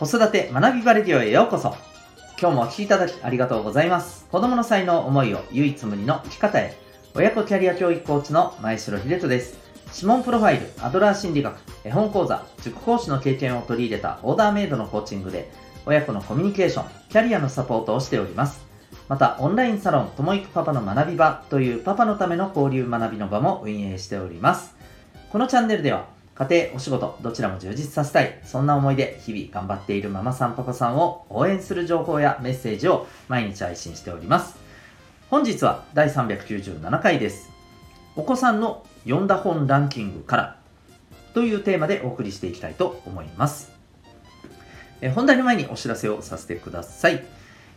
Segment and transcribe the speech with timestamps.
[0.00, 1.76] 子育て学びバレディオへようこそ。
[2.40, 4.26] 今日もお聴きいただきありがとうございます。
[4.32, 6.74] 子供の才能思いを唯一無二の生き方へ。
[7.14, 9.58] 親子キャリア教育コーチの前城秀人です。
[9.94, 11.54] 指紋プロファイル、アドラー心理学、
[11.84, 15.50] 絵本講座、塾講師の経験を取り入れたオーダーメイドのコーチングで
[15.84, 18.64] 親子のコミュニケーション、キャリアのサポートをしております。
[19.06, 24.74] また、オンラインサロン、ともいくパパの学び場というパパのための交流学びの場も運営しております。
[25.30, 26.06] このチャンネルでは、
[26.40, 28.40] 家庭、お仕事、どちらも充実させたい。
[28.44, 34.56] そんな思いで日々頑張っているママさん、パパさんを応援する情報やメッセージを毎日配信しております。
[35.28, 37.50] 本日は第397回です。
[38.16, 40.56] お子さんの読んだ本ランキングから
[41.34, 43.70] というテーマでお送りしていきたいと思います。
[45.02, 47.22] え本題の前にお知らせをさせてください。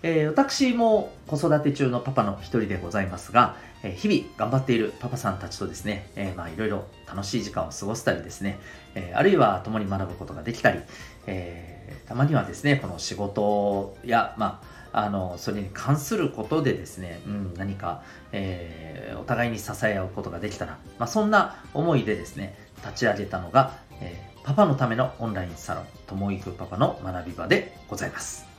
[0.06, 8.60] えー、私も子育て中のパパの一人でございますが、えー、日々頑張っているパパさんたちとですね、えー、まあいろいろ楽しい時間を過ごせたりですね、
[8.96, 10.80] えあるいは共に学ぶことができたり、
[11.28, 18.02] えたまにはですね、この仕事や、まあ、あの、それに関することでですね、うん、何か、
[18.32, 28.53] えお互いに支え合うことができたら、まあ、そんな思いでですね、立ち上げたのが、えパパのためのオンラインサロン、ともいくパパの学び場でございます。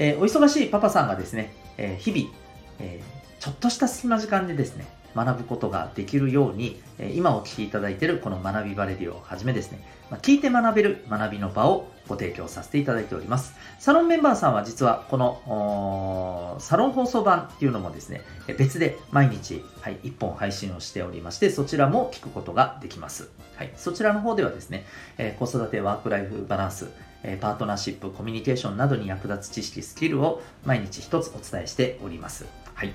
[0.00, 2.34] えー、お忙しいパパさんがですね、えー、日々、
[2.80, 13.54] えー、ちょっとした隙間時間でですね、学ぶことができるように、え今お聞きいただいているこの学びバレディをはじめですね、ま聞いて学べる学びの場をご提供させていただいております。
[13.78, 18.22] サロンメンバーさんは実はこのサロン放送版っていうのもですね、
[18.56, 23.28] 別で毎日、はい、1本配信をしておりまして、そちらも聞くことができます。
[23.56, 24.86] はい、そちらの方ではですね、
[25.18, 26.88] え子育てワークライフバランス、
[27.22, 32.46] えパートナーシップ、コミュニケーションなどに役立つ知識、スキルを毎日一つお伝えしております。
[32.74, 32.92] はい。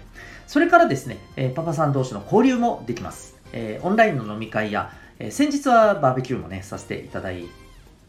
[0.48, 3.36] それからですね、えパパさん同士の交流もできます。
[3.54, 7.50] えオンラインの飲み会や、え先日はバーベキューもね、させていただい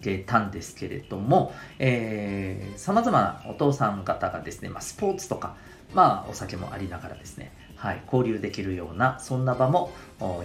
[0.00, 5.57] てたんですけれども、えー、様々なお父さん方がですね、まあ、スポーツとか、
[5.95, 9.90] まあ、お酒もありながらですね、はい、交流できるような、そんな場も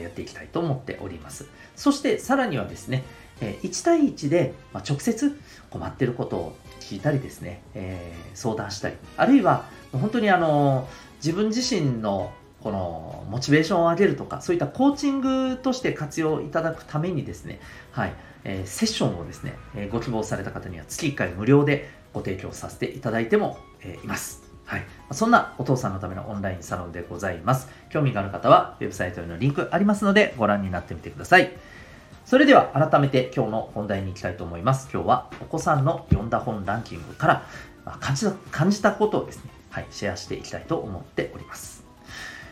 [0.02, 1.48] やっていきたいと思っております。
[1.76, 3.04] そして、さらにはですね、
[3.42, 5.38] え1対1で、ま直接
[5.70, 10.88] 困ってることを聞いたりですね、え、相談したり、あるいは本当にあの
[11.18, 12.32] 自分自身の
[12.62, 17.60] このモチベーションを上げるとか、そういったコーチングとして活用いただくためにですね、
[17.92, 18.14] はい、
[18.44, 24.44] え、セッションをですね、えご希望された方には月1回無料でご提供させていただいても、えいます。
[24.66, 24.86] はい。
[25.12, 27.68] そんなお父さんのためのオンラインサロンでございます。
[27.90, 31.52] 興味がある方は、ウェブサイトへのリンクありますので、ご覧になってみてください。
[32.26, 34.90] それでは改めて今日の本題に行きたいと思います。
[34.94, 37.46] 今日はお子さんの読んだ本ランキングから
[38.00, 41.84] 感じた感じたことをですね、はい、シェアしていきたいと思っております。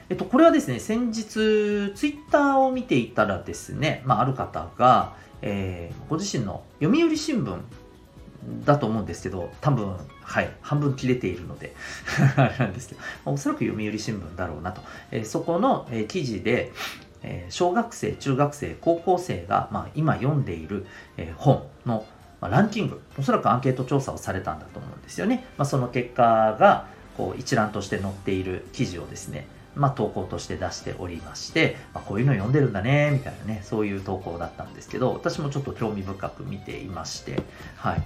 [0.09, 5.13] えっと、これはですね、先日、ツイッターを見ていたらですね、まあ、ある方が、
[5.43, 7.61] えー、ご自身の読売新聞
[8.65, 11.75] だと思うんですけど、多分、はい、半分切れているので
[12.37, 14.81] あれなんですけど、おそらく読売新聞だろうなと。
[15.11, 16.71] えー、そこの、えー、記事で、
[17.23, 20.85] え、小学生、中学生、高校生が、ま、今読んでいる、
[21.17, 22.05] え、本の、
[22.41, 25.45] ま、ランキング、おそらくアンケート調査をされたんだと思うんですよね。
[25.57, 26.87] まあ、その結果が
[27.17, 37.41] こう一覧として載っている記事をですね、まあ、投稿として出しておりまして、まあ、こういうの読んでるんだね、みたいなね、そういう投稿だったんですけど、私もちょっと興味深く見ていまして、
[37.75, 38.03] はい。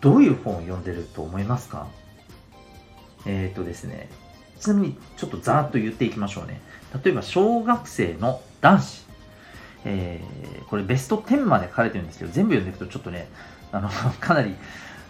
[0.00, 1.86] どういう本を読んでると思いますか？
[3.24, 4.08] えっ、ー、とですね、
[4.60, 6.60] ちなみにちょっとざーっと言っていきましょうね。
[7.04, 9.06] 例えば小学生の男子。
[9.88, 13.28] えー、これベスト10まで書かれてるんですけど、全部読んでいくとちょっとね、
[13.70, 13.88] あの、
[14.20, 14.54] かなり、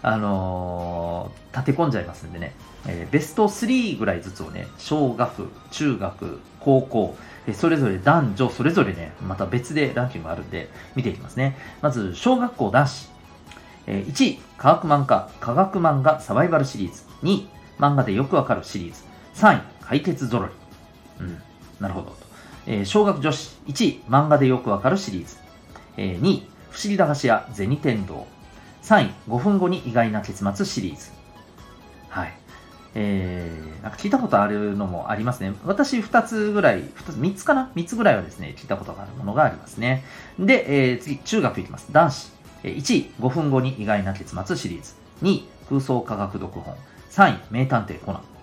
[0.03, 2.53] あのー、立て込んじゃいますんでね、
[2.85, 11.57] えー、ベスト3ぐらいずつをね、小学、中学、高校、えそれぞれ男女、それぞれね、また別でランキングがあるんで、見ていきますね。
[11.81, 13.09] まず、小学校男子。
[13.87, 17.03] え1位、科学漫画、科学漫画サバイバルシリーズ。
[17.23, 19.07] 2位、漫画でよくわかるシリーズ。
[19.37, 20.53] 3位、解決ぞろり。
[21.19, 21.41] うん。
[21.79, 22.15] なるほど。
[22.65, 25.37] えー、小学女子1位、漫画でよくわかるシリーズ。
[25.95, 28.25] えー、2位、不思議駄菓子屋銭天堂。
[28.81, 31.11] 3位、5分後に意外な結末シリーズ。
[32.09, 32.33] はい。
[32.95, 35.53] えー、なんか聞いたことあるのもありますね。
[35.65, 40.03] 私2つぐらい、2つ、3つかな ?3 つぐらいはですね、聞いたことがあるものがありますね。
[40.39, 41.89] で、えー、次、中学いきます。
[41.91, 42.31] 男子。
[42.63, 44.95] 1位、5分後に意外な結末シリーズ。
[45.21, 46.75] 2位、空想科学読本。
[47.11, 48.36] 3位、名探偵コナン。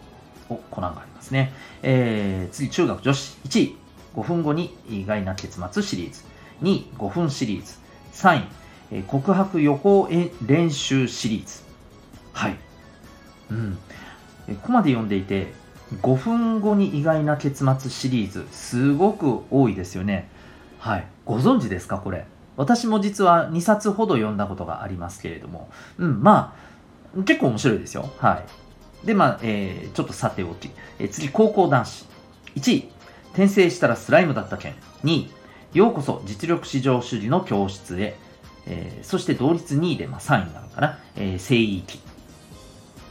[0.49, 1.53] お、コナンがありますね。
[1.83, 3.77] えー、次、中学女子1位、
[4.15, 6.23] 5分後に意外な結末シリーズ。
[6.63, 7.75] 2位、5分シリーズ。
[8.13, 8.49] 3位、
[8.93, 10.09] えー、告白予行
[10.47, 11.63] 練習シリーズ。
[12.33, 12.57] はい。
[13.51, 13.79] うん。
[14.47, 15.53] ここまで読んでいて、
[16.03, 20.29] 5分後に意外な結末シリーズ、すごく多いですよね。
[20.79, 21.07] はい。
[21.25, 22.27] ご存知ですかこれ？
[22.57, 25.69] 私も実は2冊ほど読んだことがありますけれども、
[25.99, 26.55] うん、ま
[27.17, 28.11] あ、結構面白いですよ。
[28.19, 28.45] はい。
[29.05, 32.07] で、まあ、えー、ちょっとさておき、えー、次、高校男子。
[32.57, 32.89] 1位、
[33.33, 34.75] 転生したらスライムだった件。
[35.05, 35.31] 2位、
[35.75, 38.17] ようこそ実力至上主義の教室へ。
[38.67, 40.99] えー、そして同率2位で、まあ、3位なのかな。
[41.17, 42.01] えー、聖域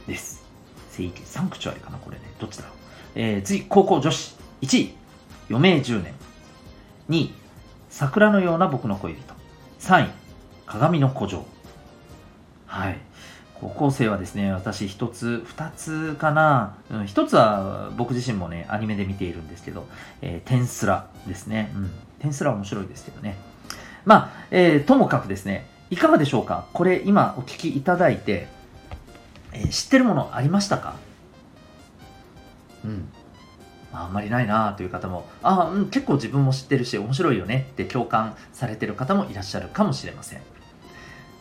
[0.08, 0.44] です。
[0.90, 2.22] 聖域、サンクチュアリかな、これね。
[2.38, 2.72] どっちだろう。
[3.14, 4.36] えー、次、高校女子。
[4.62, 4.94] 1位、
[5.50, 6.14] 余命10年。
[7.08, 7.34] 2位、
[7.90, 9.34] 桜のような僕の恋人。
[9.80, 10.10] 3位、
[10.66, 11.44] 鏡の古城。
[12.66, 12.98] はい。
[13.60, 16.76] 高校生はですね、私一つ、二つかな。
[17.06, 19.86] 一、うん、つは僕自身もね、アニメで見ているんですけど、
[20.20, 21.72] えー、テンスラですね。
[21.74, 21.90] うん。
[22.18, 23.36] テンスラ面白いですけどね。
[24.04, 26.66] まあ、えー、ともかくですね、いかがでしょうか？
[26.72, 28.48] これ今お聞きいただいて、
[29.52, 30.96] えー、知ってるものありましたか？
[32.84, 33.08] うん。
[33.92, 40.42] あんまりないなという方も、あ、うん、結構自分も知ってるし面白いよねって共感されてる方もいらっしゃるかもしれません。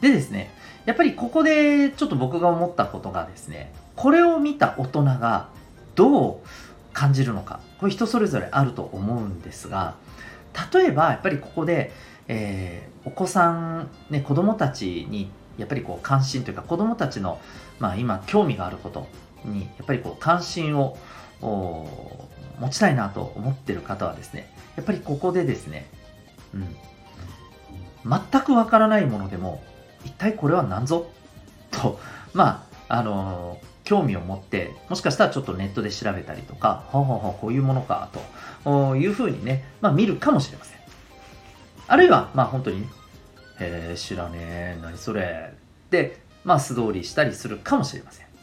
[0.04, 0.52] でですね、
[0.86, 5.48] やっぱりここでちょっと僕が思ったことがですね、これを見た大人が
[5.96, 6.48] どう
[6.92, 9.96] 感じるのか、これ人それぞれあると思うんですが、
[10.74, 11.94] 例えばやっぱりここで、
[12.28, 17.40] えー、お子さん、ね、子供たちにやっぱりこう関心というか子供たちの、
[17.80, 19.08] まあ、今興味があること
[19.46, 20.98] にやっぱりこう関心を
[21.40, 25.88] 持ちたいなと思ってる方はですね、やっぱりここでですね、
[26.54, 26.76] うん、
[28.32, 29.64] 全くわからないものでも、
[30.04, 31.10] 一体これは何ぞ？
[31.72, 32.00] と、
[32.34, 38.10] まあ、あのー、興味を持って、もしかしたらちょっとネットで調べたりとか、ほうほうほう、こういうものか、
[38.64, 40.80] というふうにね、まあ見るかもしれません。
[41.88, 42.84] あるいは、まあ本当に、
[43.60, 45.54] へえ、知らねえ、何それ、
[45.90, 48.34] で、まあ素通りしたりするかもしれません。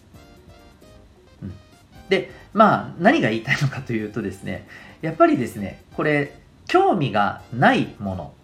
[2.10, 4.66] で、まあ、何が言いたいのかというとですね、
[5.00, 6.34] やっぱりですね、これ、
[6.66, 8.34] 興味がないもの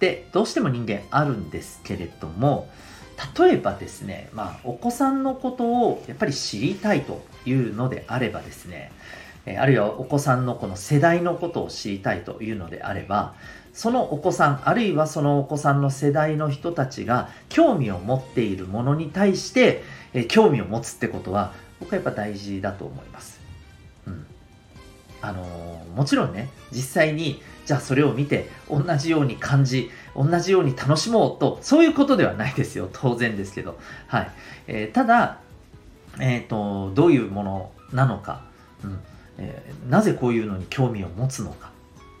[0.00, 2.70] ってどうしても人間あるんですけれども、
[3.38, 8.92] 例えばですね、まあ、お子さんのことをやっぱり知りたいというのであればですね、
[9.58, 13.34] あるいはお子さんのこの世代のことを知りたいというのであれば、
[13.74, 19.82] そのお子さん、あるいはそのお子さんの世代の人たちが興味を持っているものに対して、
[20.28, 23.38] 興味を持つってことは、僕はやっぱ大事だと思います。
[24.06, 24.26] うん。
[25.20, 25.44] あの、
[25.94, 32.88] もちろんね、実際に、じゃあそれを見て、同じように感じ、同じように楽しもうと、そういうことではないですよ。
[32.92, 33.78] 当然ですけど。
[34.08, 34.30] はい。
[34.66, 35.38] えー、ただ、
[36.18, 38.42] えっ、ー、と、どういうものなのか、
[38.82, 38.98] うん
[39.38, 41.70] えー、なぜこういうのに興味を持つのか、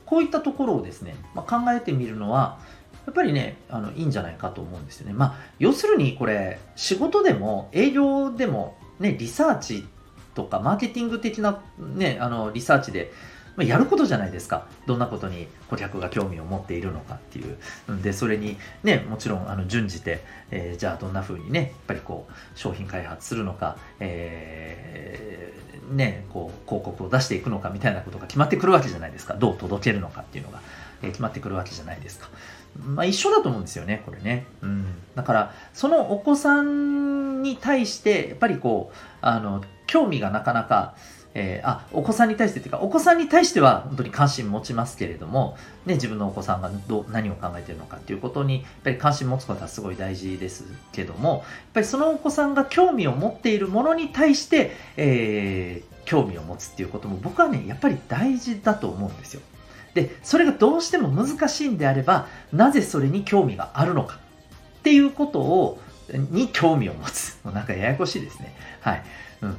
[0.06, 2.60] こういったところをですね、まあ、考えてみるのは、
[3.06, 5.14] やっぱりね、あの、いいんじゃないかと思うんですよね。
[5.14, 9.84] まあ、要するにこれ、仕事でも営業でもね、リサーチ
[10.36, 13.10] とかマーケティング的な、ね、あのリサーチで、
[13.56, 14.66] まあ、やることじゃないですか。
[14.86, 17.56] どんなことに顧客が興味を持っているのかっていう。
[18.02, 29.34] で、それにね、もちろんあの順次て、えー、じゃあどんな風にね、やっぱりこう、商品開発するのか、えー、ね、こう、広告を出していくのかみたいなことが決まってくるわけじゃないですか。
[29.34, 30.60] どう届けるのかっていうのが、
[31.02, 32.28] えー、決まってくるわけじゃないですか。
[32.78, 34.46] まあ一緒だと思うんですよね、これね。
[34.62, 34.86] うん。
[35.14, 40.94] だから、そのお子さんに対して、やっぱりこう、あの、興味がなかなか、
[41.34, 45.56] えー、あ、お子さんに対してっていうか、お子さんに対しては本当に関心持ちますけれども、
[45.86, 51.42] ね、自分のお子さんがど何を考えているのかっていうことに、やっぱり関心持つことはすごい大事ですけども、やっ
[51.74, 59.42] ぱりそのお子さんが興味を持っているものに対して、えー、興味を持つっていうことも僕はね、やっぱり大事だと思うんですよ。
[59.94, 64.18] で、それがどうしても難しいんであれば、なぜそれに興味があるのか
[64.78, 65.80] っていうことを、
[66.12, 67.38] に興味を持つ。
[67.44, 68.54] もうなんかややこしいですね。
[68.80, 69.04] はい。
[69.42, 69.56] うん。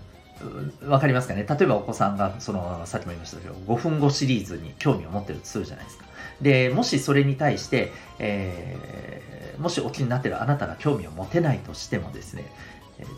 [0.86, 1.46] わかりますかね？
[1.48, 6.06] 例えばお子さんが、その、さっきも言いましたけど、5分後シリーズに興味を持ってるとするじゃないですか。
[6.42, 12.46] で、もしそれに対して、えー、もしお気になってるあなたが興味を持てないとしてもですね、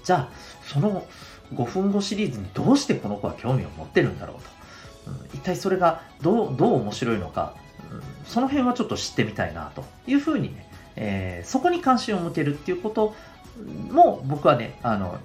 [0.04, 0.30] じゃあ、
[0.66, 1.06] その
[1.54, 4.44] 5分後シリーズにどうしてこの子は興味を持ってるんだろうと。
[4.44, 7.56] うん一体それがどう、どう面白いのか、
[7.92, 10.66] うんその辺はちょっと知ってみたいなというふうにね、
[10.96, 13.14] えー、そこに関心を向けるっていうこと
[13.92, 15.20] も僕はね、あの、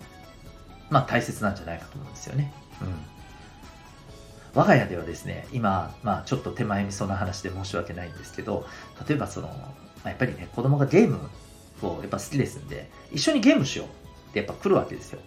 [0.91, 2.53] まあ大切なんじゃないかと思うんですよね。
[2.81, 2.89] うん。
[4.55, 8.67] 我が家ではですね、今、まあちょっと手前味噌な話で申し訳ないんですけど、
[9.09, 9.55] 例えばその、ま
[10.05, 11.19] あやっぱりね、子供がゲーム
[11.83, 13.87] をやっぱ好きですんで、一緒にゲームしよう
[14.31, 15.21] ってやっぱ来るわけですよ。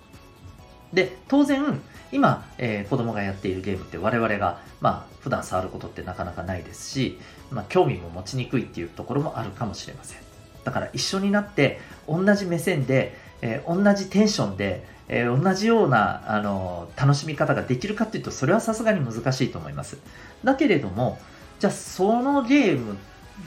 [0.93, 1.79] で、当然、
[2.11, 7.17] 今、えー、子供がやっているゲームって我々が、まあ、普段触ることってなかなかないですし、
[7.49, 10.19] まあ、興味も持ちにくいっていうところもあるかもしれません。
[10.63, 19.98] だから一緒になって、同じ目線で、えー、同じテンションで、えー、同じような、あの楽しみ方ができるかっていうと、それはさすがに難しいと思います。
[20.43, 21.19] だけれども、
[21.60, 22.98] じゃあそのゲーム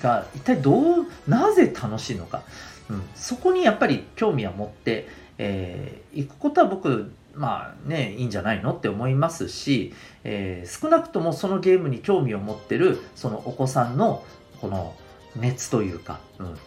[0.03, 2.43] が一体どうなぜ楽しいのか、
[2.91, 5.09] うん、そこにやっぱり興味は持って、
[5.39, 14.25] えー、行くことは僕まあねいいんじゃないのって思いますし、えー、少なくともそのゲームに興味を持ってるそのお子さんの
[14.61, 14.95] この
[15.37, 16.59] 熱というか、うん、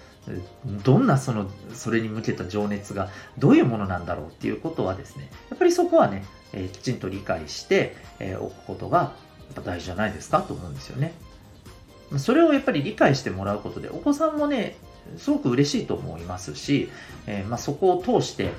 [0.83, 9.13] どんなそのそれに向けた情熱がどういうものなんだろうっていうことはですねやっぱりそこはね、えー、きちんと理解してお、えー、くことがや
[9.51, 11.13] っぱ大事じゃないですかと思うんですよね。
[12.17, 14.77] それをやっぱり理解してもらうことでお子さんもね
[15.17, 16.89] すごく嬉しいと思いますし、
[17.25, 18.51] えー、まあ、そこを通して、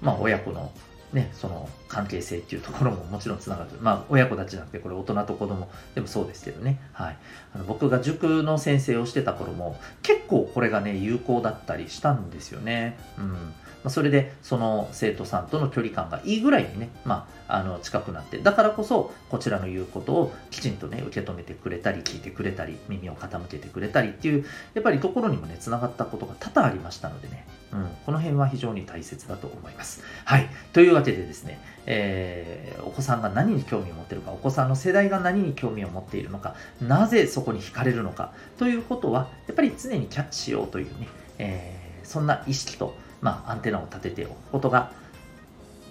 [0.00, 0.72] まあ、親子の
[1.12, 3.70] ね、その関係性っていうところももちろんつながる。
[3.80, 6.80] まあ、親子たちじゃなくて、これ大人と子供でもそうですけどね。
[6.92, 7.16] はい。
[7.54, 12.98] あの僕が塾の先生をしてた頃も、結構これがね、有効だったりしたんですよね。
[13.18, 13.54] うん。
[13.84, 30.02] まあ、それでその生徒さんとの距離感がいいぐらいにね、まあ、あの近くなってだからこそこちらの言うことをきちんとね受け止めてくれたり聞いてくれたり耳を傾けてくれたりっていうやっぱりところにもねつながったことが多々ありましたのでね、うん、この辺は非常に大切だと思います。
[30.24, 30.48] はい。
[30.72, 41.08] というわけでですね、えー、お子さんが何に興味を持ってるか、お子さんの世代が何に興味を持っているのか、なぜそこに惹かれるのかということは、やっぱり常にキャッチしようというね、
[41.38, 44.90] えー、そんな意識と、まあ、アンテナを立てておくことが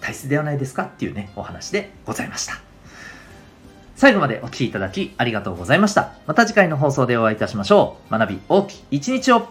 [0.02, 2.60] 大切ではないですかっていうね、お話でございました。
[3.96, 6.14] 最後までお聴きいただきありがとうございました。
[6.28, 8.12] また次回の放送でお会いいたしましょう。
[8.12, 9.48] 学び大きい一日を